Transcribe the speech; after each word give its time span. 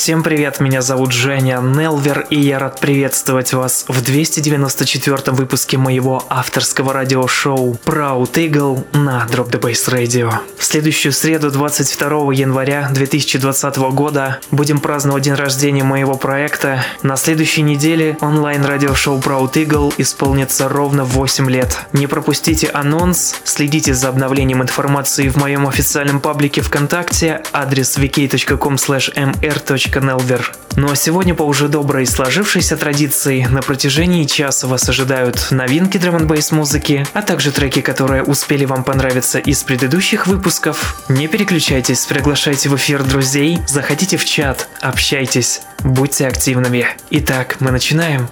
Всем 0.00 0.22
привет, 0.22 0.60
меня 0.60 0.80
зовут 0.80 1.12
Женя 1.12 1.60
Нелвер, 1.60 2.26
и 2.30 2.40
я 2.40 2.58
рад 2.58 2.80
приветствовать 2.80 3.52
вас 3.52 3.84
в 3.86 4.02
294 4.02 5.32
выпуске 5.32 5.76
моего 5.76 6.24
авторского 6.30 6.94
радиошоу 6.94 7.76
Proud 7.84 8.32
Eagle 8.32 8.86
на 8.96 9.28
Drop 9.30 9.50
the 9.50 9.60
Bass 9.60 9.92
Radio. 9.92 10.32
В 10.56 10.64
следующую 10.64 11.12
среду, 11.12 11.50
22 11.50 12.32
января 12.32 12.88
2020 12.90 13.76
года, 13.92 14.40
будем 14.50 14.80
праздновать 14.80 15.24
день 15.24 15.34
рождения 15.34 15.84
моего 15.84 16.14
проекта. 16.14 16.82
На 17.02 17.16
следующей 17.16 17.60
неделе 17.60 18.16
онлайн-радиошоу 18.22 19.18
Proud 19.18 19.52
Eagle 19.52 19.92
исполнится 19.98 20.70
ровно 20.70 21.04
8 21.04 21.50
лет. 21.50 21.78
Не 21.92 22.06
пропустите 22.06 22.68
анонс, 22.68 23.38
следите 23.44 23.92
за 23.92 24.08
обновлением 24.08 24.62
информации 24.62 25.28
в 25.28 25.36
моем 25.36 25.68
официальном 25.68 26.20
паблике 26.20 26.62
ВКонтакте, 26.62 27.42
адрес 27.52 27.98
vk.com 27.98 28.76
mr 28.76 29.89
Nelver. 29.98 30.42
Ну 30.76 30.90
а 30.90 30.96
сегодня 30.96 31.34
по 31.34 31.42
уже 31.42 31.68
доброй 31.68 32.06
сложившейся 32.06 32.76
традиции 32.76 33.46
на 33.50 33.60
протяжении 33.60 34.24
часа 34.24 34.66
вас 34.66 34.88
ожидают 34.88 35.48
новинки 35.50 35.98
драм 35.98 36.16
н 36.16 36.28
музыки, 36.52 37.04
а 37.12 37.22
также 37.22 37.50
треки, 37.50 37.80
которые 37.80 38.22
успели 38.22 38.64
вам 38.64 38.84
понравиться 38.84 39.38
из 39.38 39.62
предыдущих 39.62 40.26
выпусков. 40.26 41.02
Не 41.08 41.28
переключайтесь, 41.28 42.06
приглашайте 42.06 42.68
в 42.68 42.76
эфир 42.76 43.02
друзей, 43.02 43.58
заходите 43.66 44.16
в 44.16 44.24
чат, 44.24 44.68
общайтесь, 44.80 45.62
будьте 45.80 46.26
активными. 46.26 46.86
Итак, 47.10 47.56
мы 47.60 47.70
начинаем. 47.70 48.28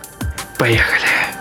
Поехали. 0.59 1.38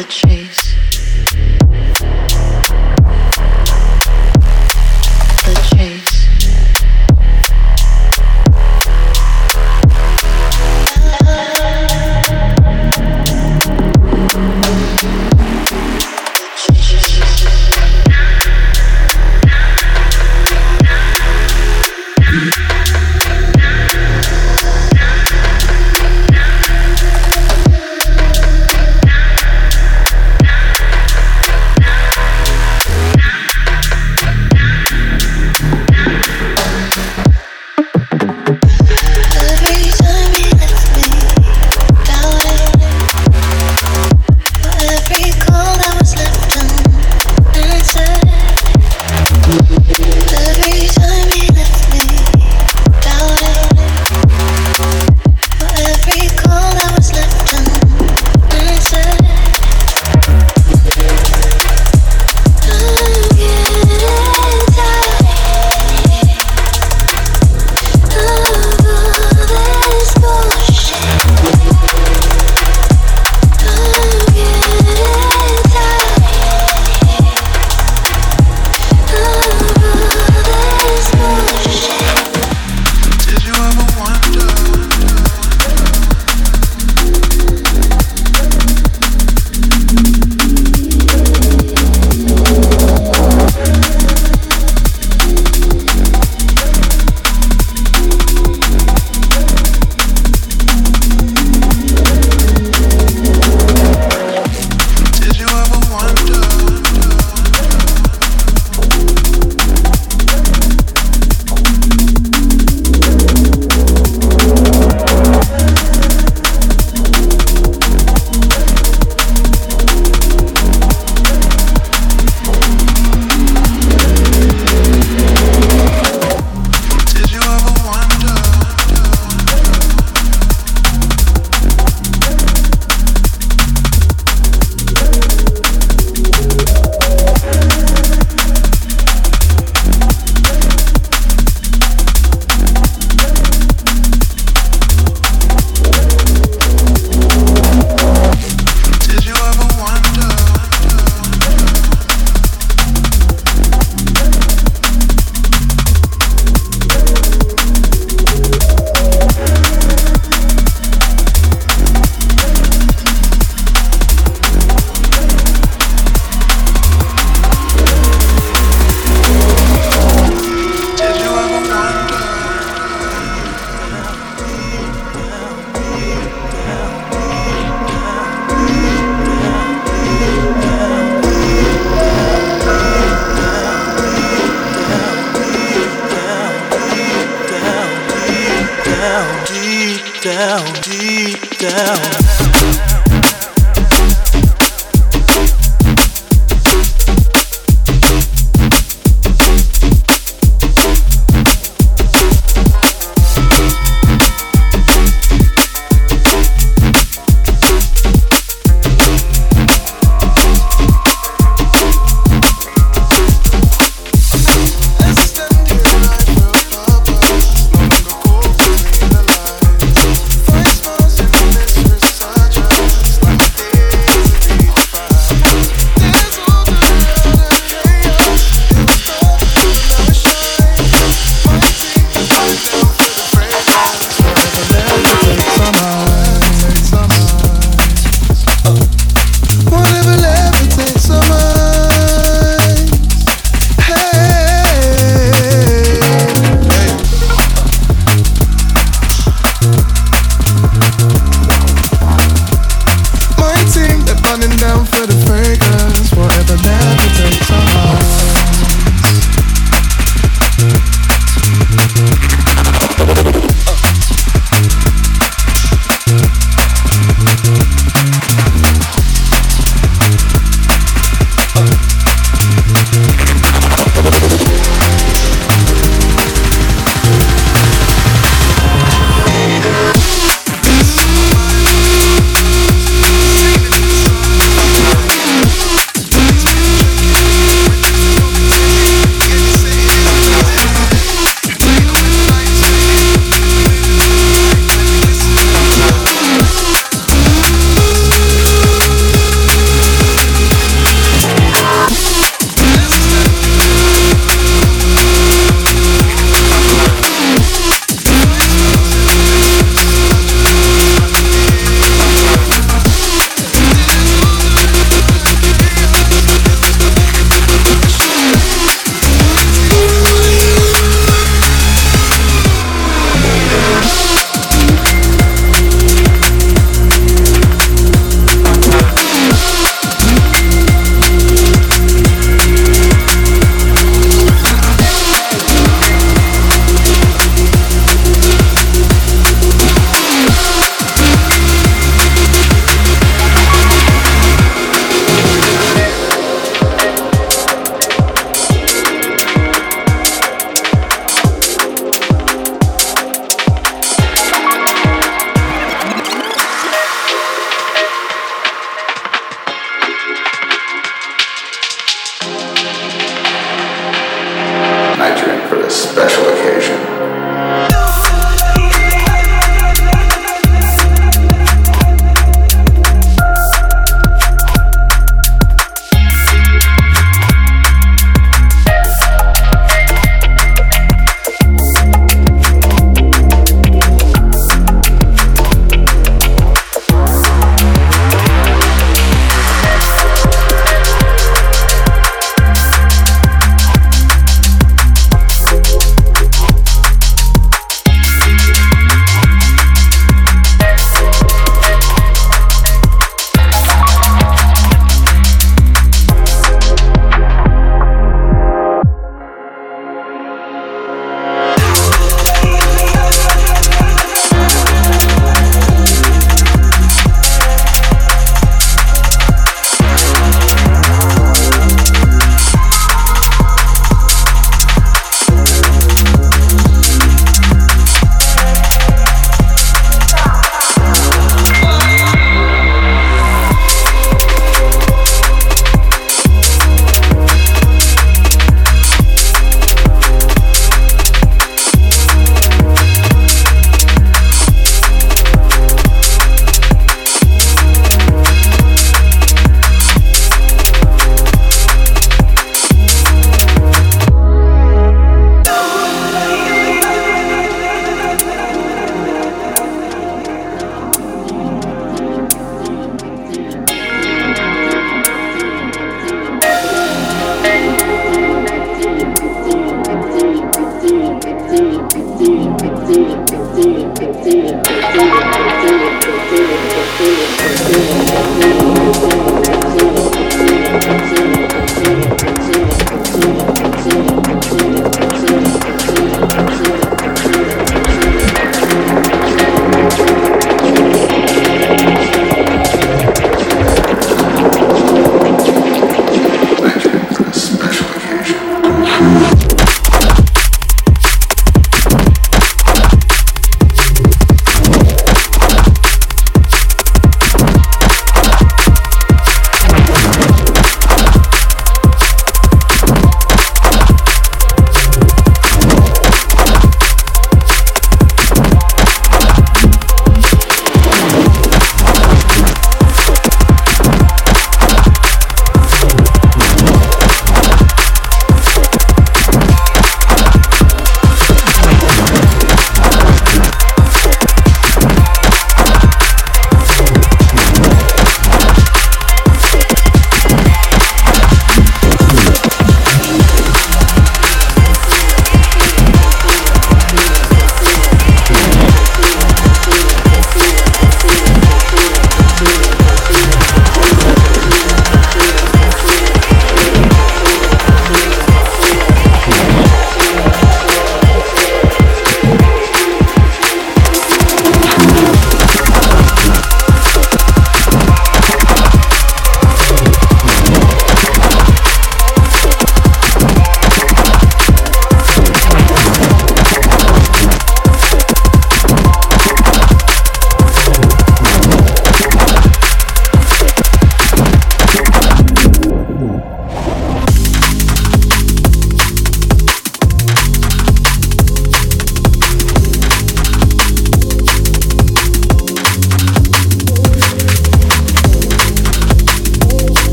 The 0.00 0.06
chase. 0.06 0.79